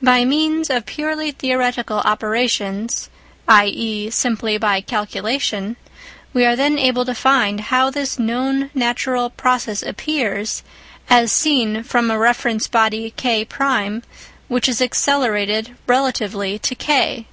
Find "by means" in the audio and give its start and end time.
0.00-0.70